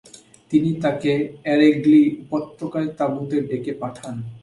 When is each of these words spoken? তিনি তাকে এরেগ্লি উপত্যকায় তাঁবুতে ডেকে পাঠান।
তিনি 0.51 0.69
তাকে 0.83 1.11
এরেগ্লি 1.45 2.01
উপত্যকায় 2.23 2.89
তাঁবুতে 2.97 3.37
ডেকে 3.49 3.73
পাঠান। 3.81 4.15